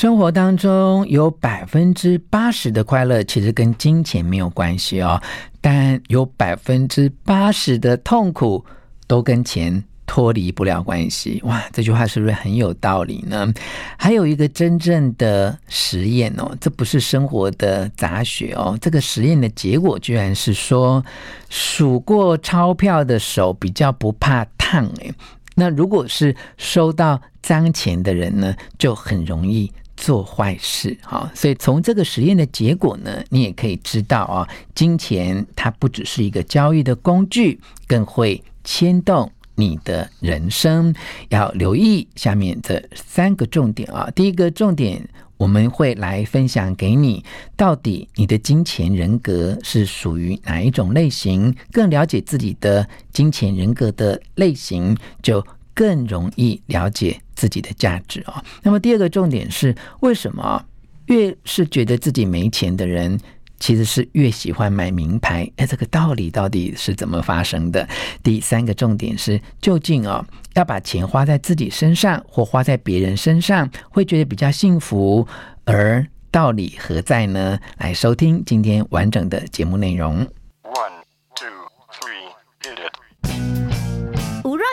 [0.00, 5.20] 生活当中有百分之八十的快乐其实跟金钱没有关系哦，
[5.60, 8.64] 但有百分之八十的痛苦
[9.06, 11.38] 都跟钱脱离不了关系。
[11.44, 13.52] 哇，这句话是不是很有道理呢？
[13.98, 21.04] 还有一个真正的实验哦，这不是生活的杂学哦，这个实验的结果居然是说，
[21.50, 25.12] 数过钞票的手比较不怕烫诶。
[25.54, 30.96] 那如果是收到脏钱的人呢，就很容易做坏事。
[31.02, 40.94] 哈，所以从这个实验的结果呢，你也可以知道啊，金钱它不只是一个交易的工具，更会牵动你的人生。
[41.28, 44.10] 要留意下面这三个重点啊。
[44.14, 47.22] 第一个重点，我们会来分享给你，
[47.54, 51.54] 到底你的金钱人格是属于哪一种类型？
[51.70, 55.44] 更了解自己的金钱人格的类型，就
[55.80, 58.34] 更容易了解自己的价值哦。
[58.62, 60.62] 那么第二个重点是，为什么
[61.06, 63.18] 越是觉得自己没钱的人，
[63.58, 65.50] 其实是越喜欢买名牌？
[65.56, 67.88] 哎，这个道理到底是怎么发生的？
[68.22, 70.22] 第三个重点是，究竟哦，
[70.52, 75.26] 要把钱花在自己身上或花在别人身上，会觉得比较幸福，
[75.64, 77.58] 而道理何在呢？
[77.78, 80.26] 来收听今天完整的节目内容
[80.62, 80.92] one
[81.34, 81.48] two
[81.90, 83.59] three。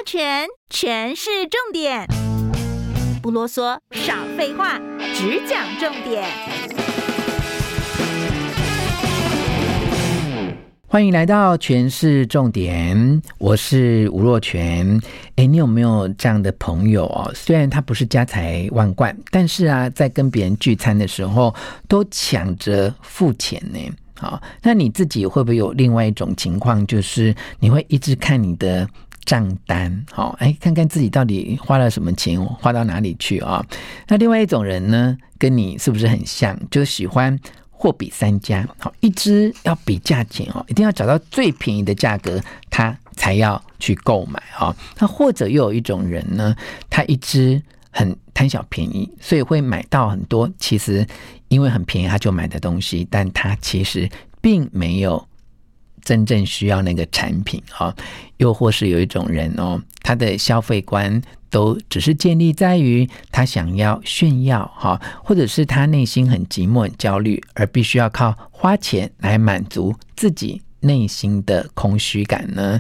[0.09, 2.07] 全全是重点，
[3.21, 4.79] 不啰嗦，少废话，
[5.13, 6.23] 只讲重点。
[10.87, 14.97] 欢迎来到全是重点，我是吴若全。
[15.35, 17.29] 哎，你有没有这样的朋友哦？
[17.35, 21.53] 虽然他不是家财万贯，但是啊，在跟别人聚餐的时候，
[21.89, 23.79] 都抢着付钱呢。
[24.15, 28.87] 好，那你自己会不会有另外一种情况，就是你会一直看你的
[29.27, 33.61] 账单，好，哎，看看自己到底花了什么钱，花到哪里去啊？
[34.07, 36.57] 那另外一种人呢，跟你是不是很像？
[36.71, 37.37] 就喜欢
[37.69, 44.73] 货比三家，好，一只要比价钱哦，一定要找到最便宜的价格，他才要去购买啊。
[44.97, 46.55] 那或者又有一种人呢，
[46.89, 47.61] 他一直
[47.91, 51.05] 很贪小便宜，所以会买到很多其实
[51.49, 54.09] 因为很便宜他就买的东西，但他其实
[54.39, 55.26] 并没有。
[56.07, 57.93] 真正需要那个产品啊，
[58.37, 72.79] 又或是有一种人哦，他的消费观都只是建立在于他想要炫耀哈，或者是他内心很寂寞、很焦虑，而必须要靠花钱来满足自己内心的空虚感呢。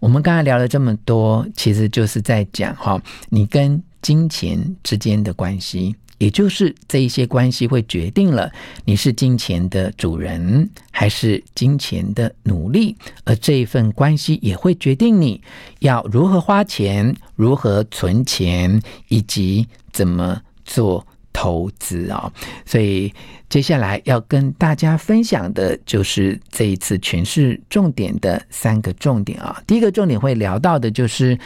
[0.00, 5.94] 我们刚才聊了这么多，其实就是在讲哈，你跟金钱之间的关系。
[6.18, 8.50] 也就是这一些关系会决定了
[8.84, 15.40] 你是金钱的主人还是金钱的奴隶，而这一份关系也会决定你
[15.80, 22.32] 要如何花钱、如何存钱以及怎么做投资啊。
[22.64, 23.12] 所以
[23.48, 29.60] 接下来要跟大家分享的就是这一次全是重点的三个重点啊。
[29.66, 31.38] 第一个重点会聊到的就是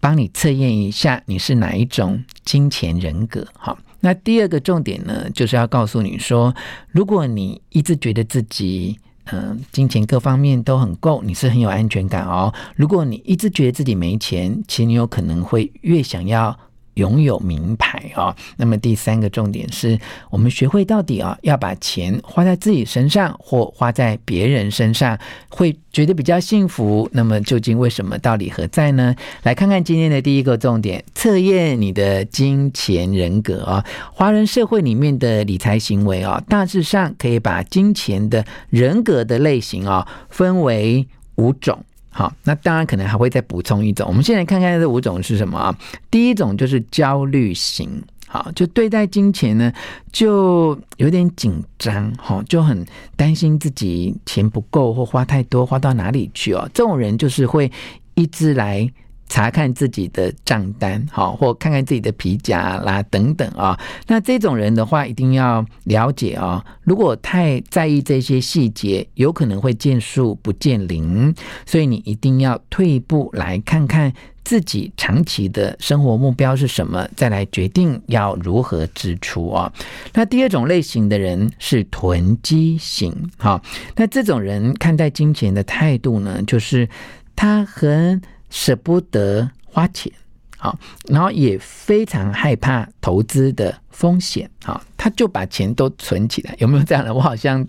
[0.00, 3.78] 帮你测验一下你是哪一种金钱人格，好。
[4.04, 6.54] 那第二个重点呢，就是要告诉你说，
[6.88, 12.52] 如果你一直觉得自己，嗯、呃，金钱各方面都很够，你是很有安全感哦。
[12.76, 16.58] 如果你一直觉得自己没钱，其实你有可能会越想要。
[16.94, 19.98] 拥有名牌啊，那么第三个重点是
[20.30, 27.08] 我们学会到底啊，要把钱花在自己身上或花在别人身上，会觉得比较幸福。
[27.12, 28.18] 那么究竟为什么？
[28.18, 29.14] 道理何在呢？
[29.42, 33.84] 来看看今天的第一个重点，测验你的金钱人格啊。
[34.12, 41.06] 华人社会里面的理财行为啊，大致上可以把金钱的人格的类型啊分为
[41.36, 41.84] 五种。
[42.12, 44.06] 好，那当然可能还会再补充一种。
[44.06, 45.76] 我们现在看看这五种是什么啊？
[46.10, 49.72] 第一种就是焦虑型，好，就对待金钱呢，
[50.12, 52.86] 就有点紧张，哈，就很
[53.16, 56.68] 担心自己钱不够或花太多，花到哪里去哦。
[56.74, 57.72] 这种人就是会
[58.14, 58.88] 一直来。
[59.32, 63.80] 查看自己的账单，好，或看看自己的皮夹啦，等等啊。
[64.06, 66.62] 那这种人的话，一定要了解啊。
[66.82, 71.34] 如果太在意这些细节，有可能会见树不见林。
[71.64, 74.12] 所以你一定要退一步来看看
[74.44, 79.72] 自己长期的生活目标是什么，再来决定要如何支出啊。
[80.12, 83.62] 那第二种类型的人是囤积型，哈，
[83.96, 86.86] 那这种人看待金钱的态度呢，就是
[87.34, 88.20] 他很
[88.52, 90.12] 舍不得花钱。
[90.56, 90.78] 好，
[91.08, 96.54] 然后也非常害怕投资的风险，好，他就把钱都存起来。
[96.60, 97.12] 有没有这样的？
[97.12, 97.66] 我好像，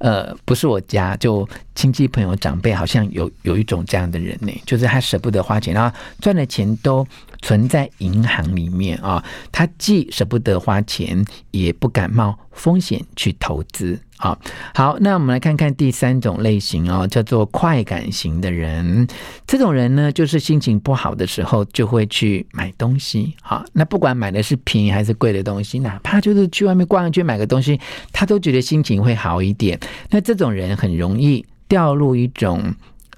[0.00, 7.06] 呃，不是我家，就亲戚朋友长辈，好像有有一种这样的人呢，就是他舍不得花钱，然后赚的钱都
[7.42, 9.22] 存在银行里面啊。
[9.50, 14.00] 他既舍不得花钱，也不敢冒风险去投资。
[14.18, 14.38] 啊，
[14.72, 19.04] 好，那我们来看看第三种类型哦，叫做快感型的人。
[19.48, 23.34] 这种人呢，就是心情不好的时候就会去买东西。
[23.42, 27.80] 啊，那不管买的是便宜还是贵的东西，哪怕就是去外面逛一圈买个东西，
[28.12, 29.76] 他都觉得心情会好一点。
[30.10, 32.72] 那这种人很容易掉入一种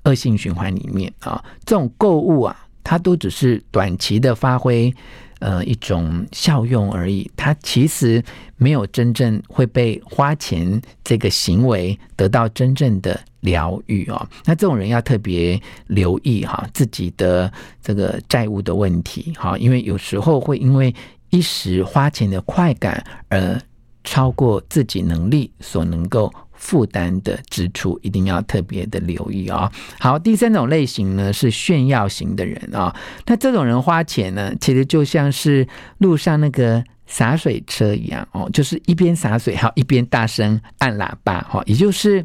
[0.04, 1.44] 恶性循环里面啊。
[1.66, 4.94] 这种购物啊，他都只是短期的发挥。
[5.40, 8.22] 呃，一种效用而已，它其实
[8.56, 14.26] 没有真正会被花钱这个行为得到真正的疗愈哦。
[14.46, 17.52] 那这种人要特别留意哈，自己的
[17.82, 20.94] 这个债务的问题哈，因为有时候会因为
[21.28, 23.60] 一时花钱的快感而
[24.02, 26.32] 超过自己能力所能够。
[26.56, 29.70] 负担的支出一定要特别的留意、哦！
[30.00, 32.94] 好，第三种类型呢是炫耀型的人啊、
[33.26, 35.66] 那这种人花钱呢，其实就像是
[35.98, 42.24] 路上那个洒水车一样哦，就是一边洒水，还有一边大声按喇叭哈、也就是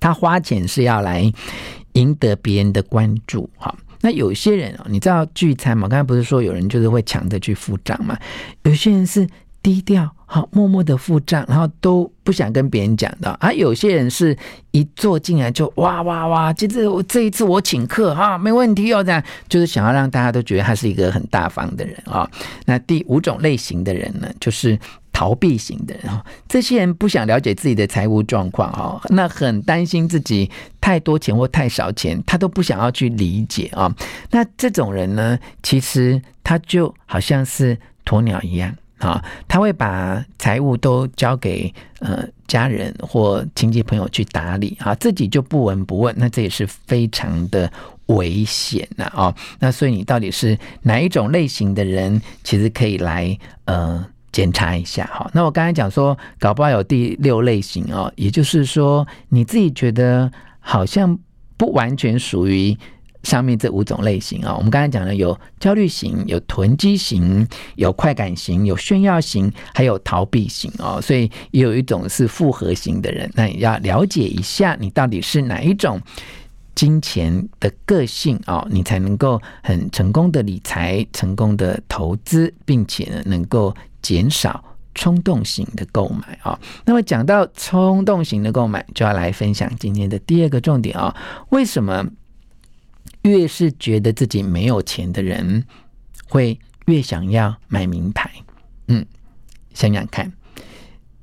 [0.00, 1.32] 他花钱是要来
[1.92, 5.86] 赢得别人的关注哈、那有些人哦，你知道聚餐嘛？
[5.88, 8.18] 刚才不是说有人就是会抢着去付账嘛？
[8.64, 9.26] 有些人是
[9.68, 10.10] 低调。
[10.30, 13.50] 好，默默的付账，然后都不想跟别人讲的啊。
[13.50, 14.36] 有些人是
[14.72, 22.28] 一坐进来就哇哇哇，这次我这一次我请客哈，没问题哦，这样就是想要让大家都觉得他是一个很大方的人啊。
[22.66, 24.78] 那第五种类型的人呢，就是
[25.14, 26.22] 逃避型的人啊。
[26.46, 33.90] 这些人不想了解自己的财务状况哈，那很担心自己太多钱或太少钱，他都不想要去理解啊。
[34.30, 38.76] 那这种人呢，其实他就好像是鸵鸟一样。
[38.98, 47.70] 啊，他会把财务都交给呃家人或亲戚朋友去打理啊，自己就不闻不问，那这也是非常的
[48.06, 49.34] 危险的啊。
[49.60, 55.30] 那所以你到底是哪一种类型的人，其实可以来呃检查一下哈。
[55.32, 61.18] 那我刚才讲说，搞不好有第六类型哦，也就是说你自己觉得好像
[61.56, 62.76] 不完全属于。
[63.28, 67.46] 上面这五种类型啊，我们刚才讲的有焦虑型、有囤积型、
[67.76, 70.98] 有快感型、有炫耀型，还有逃避型哦。
[70.98, 76.00] 所以也有一种是复合型的人，那你要了解一下你到底是哪一种
[76.74, 84.64] 金钱的个性哦，你才能够很成功的理财、成功的投资，并且呢能够减少
[84.94, 86.58] 冲动型的购买啊。
[86.86, 91.14] 那么讲到冲动型的购买，就要来分享今天的第二个重点啊，
[91.50, 92.06] 为什么？
[93.22, 95.64] 越是觉得自己没有钱的人，
[96.28, 98.30] 会越想要买名牌。
[98.86, 99.04] 嗯，
[99.74, 100.32] 想想看，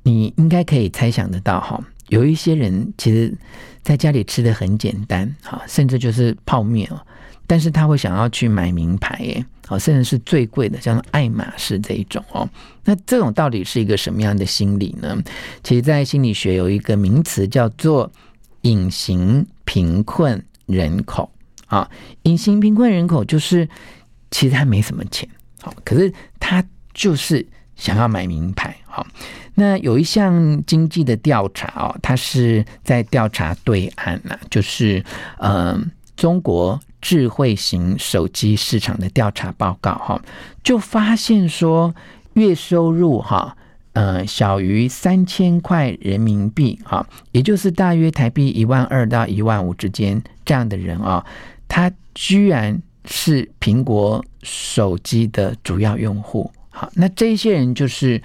[0.02, 1.82] 你应该可以猜想得到哈。
[2.08, 3.36] 有一些人其实
[3.82, 7.04] 在家里吃的很简单，哈，甚至就是泡面哦，
[7.48, 12.48] 但是他会想要去买名牌，耶，哦，甚至是最贵的，像爱马仕这一种哦。
[12.84, 15.20] 那这种到底是一个什么样的心理呢？
[15.64, 18.12] 其实，在心理学有一个名词叫做
[18.60, 21.28] 隐形贫困人口。
[21.66, 21.88] 啊，
[22.22, 23.68] 隐形贫困人口就是
[24.30, 25.28] 其实他没什么钱，
[25.60, 27.46] 好，可是他就是
[27.76, 28.74] 想要买名牌。
[28.86, 29.06] 好，
[29.54, 35.04] 那有一项经济的调查哦，他是在调查对岸呐，就是
[35.38, 35.78] 呃
[36.16, 40.22] 中国智慧型手机市场的调查报告哈，
[40.62, 41.94] 就发现说
[42.34, 43.54] 月收入哈
[43.92, 51.24] 呃小于三千块人民币哈，也就是大约台币一万二到一万五之间这样的人啊。
[51.68, 58.20] 他居然是苹果手机的主要用户，好，那这些人就是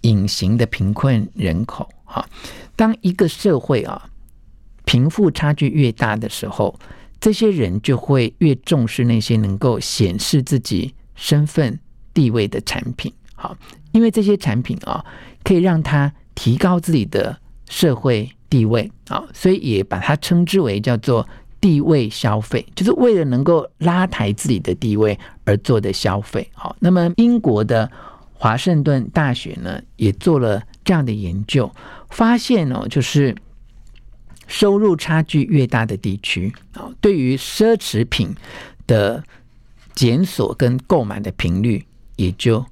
[0.00, 2.26] 隐形的贫困人口，哈。
[2.76, 4.10] 当一个社会啊
[4.84, 6.78] 贫富差距越大的时候，
[7.20, 11.78] 这些人就会越重视那些能够显示自己身份
[12.12, 13.56] 地位的产品，好，
[13.92, 15.04] 因为这些产品啊
[15.42, 21.28] 可以让他提高自己的社会地位，啊，所以也把它称之为叫做。
[21.64, 26.46] 地位消费就是为了能够拉抬自己的地位而做的消费。
[26.52, 27.90] 好，那么英国的
[28.34, 31.74] 华盛顿大学呢也做了这样的研究，
[32.10, 33.34] 发现哦，就是
[34.46, 38.34] 收入差距越大的地区啊，对于奢侈品
[38.86, 39.24] 的
[39.94, 41.82] 检索跟购买的频率
[42.16, 42.62] 也就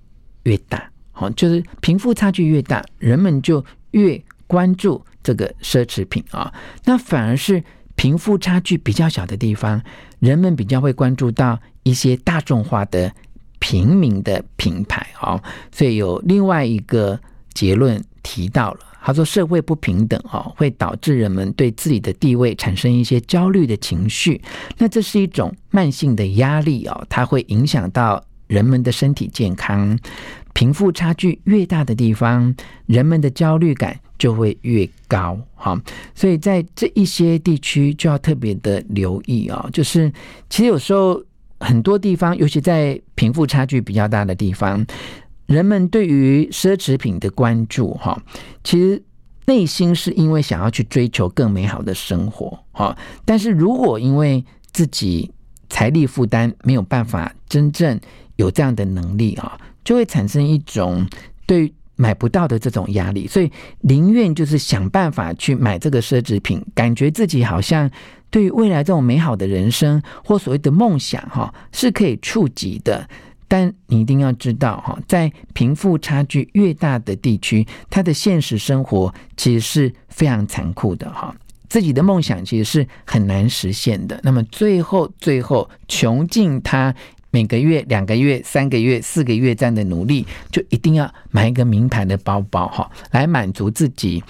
[0.42, 0.90] 越大。
[1.12, 6.52] 好，就是贫富差距越大，人们就越关注这个奢侈品啊。
[6.84, 7.64] 那反而是
[7.96, 9.82] 贫富差距比较小的地方，
[10.18, 13.12] 人们比较会关注到一些大众化的
[13.58, 15.42] 平民的品牌哦。
[15.70, 17.20] 所以有另外一个
[17.54, 18.80] 结论提到了。
[19.04, 24.40] 他说：“社会不平等哦，会导致人们对自己的地位产生一些焦虑的情绪。
[24.78, 29.98] 那这是一种慢性的压力哦，它会影响到人们的身体健康。
[30.52, 32.54] 贫富差距越大的地方，
[32.86, 35.38] 人们的焦虑感就会越高。
[35.54, 35.80] 哈，
[36.14, 39.68] 所以在这一些地区就要特别的留意哦。
[39.72, 40.12] 就是
[40.50, 41.22] 其实有时候
[41.60, 44.84] 很多地方，尤其在贫富差距比较大的地方。”
[45.46, 48.18] 人们对于奢侈品的关注，哈，
[48.64, 49.02] 其实
[49.44, 52.96] 内心是因为想要去追求更美好的生活，哈。
[53.26, 54.42] 但是如果因为
[54.72, 55.30] 自己
[55.68, 58.00] 财力负担没有办法真正
[58.36, 61.06] 有这样的能力，啊，就会产生一种
[61.46, 67.90] 对买不到的这种压力，所以宁愿就是想办法去买这个奢侈品，感觉自己好像
[68.30, 73.08] 对于未来这种美好的人生或所谓的梦想，哈，是可以触及的。
[73.46, 81.36] 但你一定要知道哈，在贫富差距越大的地区，他的现实生活其实是非常残酷的哈。
[81.68, 84.18] 自己的梦想其实是很难实现的。
[84.22, 86.94] 那么最后，最后穷尽他
[87.32, 94.22] 每个月、两个月、三个月、四个月这样的努力，就一定要买一个名牌的包包哈，来满足自己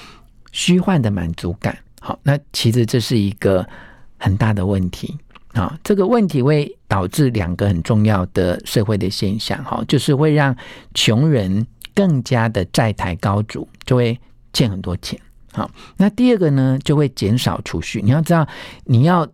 [0.53, 1.77] 虚幻的满足感。
[2.01, 3.69] 好，那其实这是一个
[4.17, 5.19] 很大的问题。
[5.53, 10.57] 啊，这个问题会导致两个很重要的社会的现象，哈，就是会让
[10.95, 14.19] 穷人更加的债台高筑，就会
[14.55, 15.21] 欠很多钱。
[15.53, 18.01] 好，那第二个呢，就会减少储蓄。
[18.01, 18.49] 你要知道，
[18.85, 19.29] 你要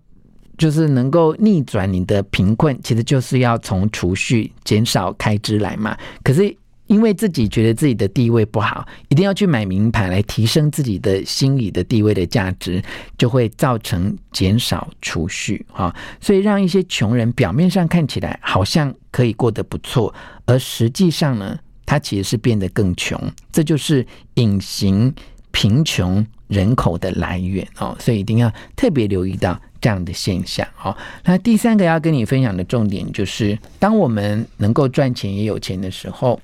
[0.58, 5.96] 就是能够逆转你的贫困，其实就是要从储蓄减少开支来嘛。
[6.22, 6.54] 可是。
[6.88, 12.82] 因为自己觉得自己的地位不好，一定要去买名牌来提升自己的心理的地位的价值，
[13.18, 20.14] 就会造成减少储蓄哈，所以让一些穷人表面上看起来好像可以过得不错，
[20.46, 23.20] 而实际上呢，他其实是变得更穷，
[23.52, 25.14] 这就是隐形
[25.50, 30.96] 贫穷人口的来源哦，所以一定要特别留意到这样的现象好。
[31.24, 36.40] 那第三个要跟你分享的重点就是，当我们能够赚钱也有钱的时候。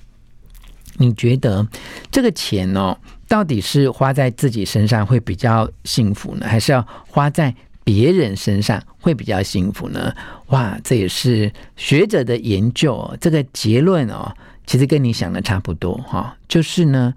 [0.97, 1.67] 你觉得
[2.09, 10.15] 这个钱哦，到底是花在自己身上会比较幸福呢，还是要花在别人身上会比较幸福呢？
[10.51, 14.33] 哇，这也是学者的研究哦，这个结论哦，
[14.67, 17.13] 其实跟你想的差不多哈，就是呢，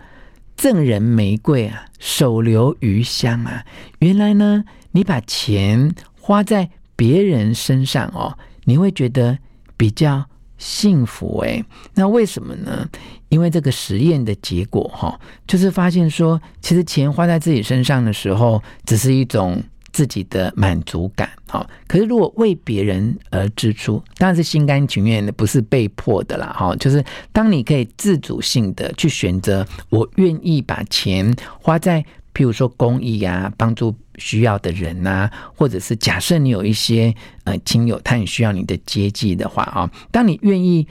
[0.55, 3.63] 赠人玫瑰啊，手留余香啊。
[3.99, 5.93] 原来呢，你把钱
[6.27, 9.37] 花在别人身上哦，你会觉得
[9.77, 10.25] 比较。
[10.59, 12.89] 幸福诶，那为什么呢？
[13.29, 15.15] 因为这个实验的结果哈，
[15.45, 21.29] 就是发现说，其实钱花在自己身上的时候，只是一种自己的满足感。
[21.47, 26.51] 好，可是如果为别人而支出，当然是心甘情愿的，不是被迫的啦。
[26.57, 31.31] 哈，就是当你可以自主性的去选择，我愿意把钱
[31.61, 32.03] 花在。
[32.37, 37.11] 譬如说公益啊，帮助需要的人呐、或者是假设你有一些
[37.45, 40.87] 呃亲友，他很需要你的接济的话啊，当你愿意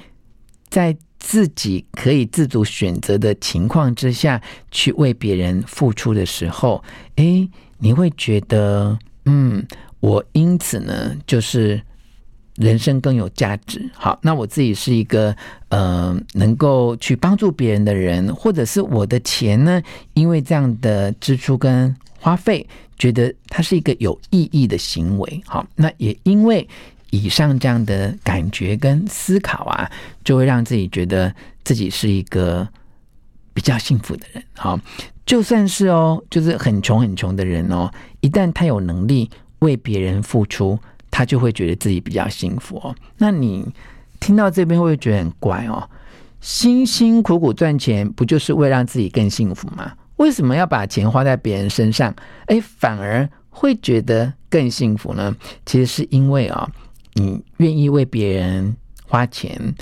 [0.68, 6.82] 在自己可以自主选择的情况之下去为别人付出的时候，
[7.14, 7.48] 诶，
[7.78, 9.64] 你会觉得，嗯，
[10.00, 11.80] 我因此呢，就是。
[12.56, 13.88] 人生更有价值。
[13.92, 15.34] 好，那我自己是一个
[15.68, 19.82] 呃，能够去帮助别人的人，或者是我的钱呢，
[20.14, 22.66] 因为这样的支出跟花费，
[22.98, 25.42] 觉得它是一个有意义的行为。
[25.46, 26.66] 好，那也因为
[27.10, 29.90] 以上这样的感觉跟思考啊，
[30.24, 32.66] 就会让自己觉得自己是一个
[33.52, 34.42] 比较幸福的人。
[34.54, 34.80] 好，
[35.26, 37.90] 就算是哦，就是很穷很穷的人哦，
[38.22, 40.78] 一旦他有能力为别人付出。
[41.16, 42.94] 他就会觉得自己比较幸福哦。
[43.16, 43.66] 那你
[44.20, 45.88] 听到这边会不会觉得很怪哦？
[46.42, 49.94] 辛辛苦苦赚钱不就是为让自己更幸福吗？
[50.16, 52.14] 为什么要把钱花在别人身上？
[52.48, 55.34] 哎，反而会觉得更幸福呢？
[55.64, 56.70] 其实是因为啊，
[57.14, 59.74] 你愿意为别人花钱，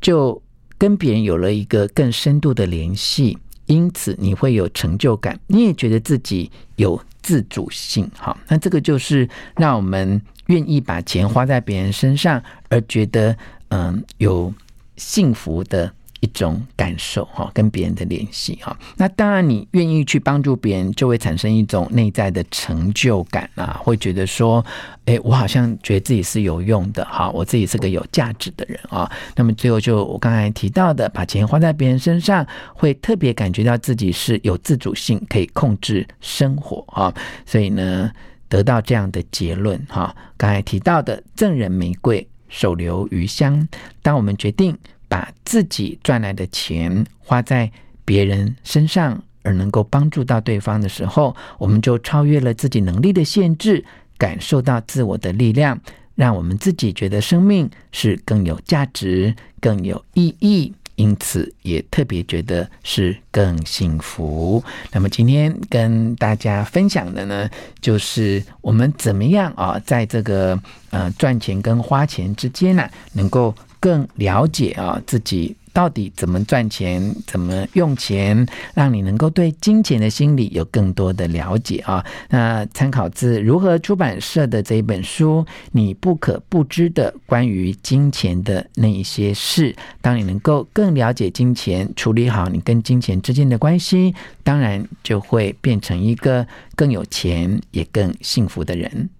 [0.00, 0.40] 就
[0.78, 8.08] 跟别人有了一个更深度的联系，因此你会有成就感，你也觉得自己有自主性。
[8.16, 10.22] 好，那这个就是让我们。
[10.46, 13.36] 愿意把钱花在别人身上，而觉得
[13.70, 14.54] 嗯有
[14.96, 15.92] 幸福的
[16.26, 18.76] 一种感受哈，跟别人的联系哈。
[18.96, 24.64] 那当然，你愿意去帮助别人，就会产生一种内在的成就感啊，会觉得说，
[25.04, 29.08] 哎，我好像觉得自己是有用的哈，我自己是个有价值的人啊。
[29.36, 37.14] 那么最后就我刚才提到的，把钱花在别人身上，会特别感觉到自己是有自主性，可以控制生活啊。
[37.46, 38.10] 所以呢，
[38.48, 40.12] 得到这样的结论哈。
[40.36, 43.68] 刚才提到的赠人玫瑰，手留余香。
[44.02, 44.76] 当我们决定。
[45.08, 47.70] 把自己赚来的钱花在
[48.04, 53.84] 别人身上，而能够帮助到对方的时候，我们就超越了自己能力的限制，
[54.18, 55.78] 感受到自我的力量，
[56.14, 64.62] 让我们自己觉得生命是更有价值、更有意义，因此也特别觉得是更幸福。
[64.92, 67.48] 那么今天跟大家分享的呢，
[67.80, 70.60] 就是我们怎么样啊，在这个
[70.90, 73.54] 呃赚钱跟花钱之间呢，能够。
[73.80, 82.04] 更了解啊，自己到底怎么赚钱，怎么用钱，让你能够对金钱的心理有更多的了解啊。
[82.30, 99.10] 那参考自如何出版社的这一本书《你不可不知的关于金钱的那一些事》，当你能够更了解金钱，处理好你跟金钱之间的关系，当然就会变成一个更有钱也更幸福的人。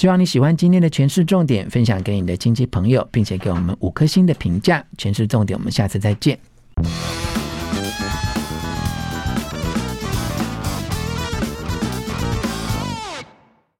[0.00, 4.82] 希望你喜欢今天的全市重点，分享给你的亲戚朋友，并且给我们五颗星的评价。
[4.96, 6.38] 全市重点，我们下次再见。